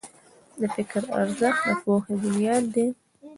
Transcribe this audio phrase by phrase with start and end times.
[0.59, 2.85] د فکر ارزښت د پوهې بنیاد دی.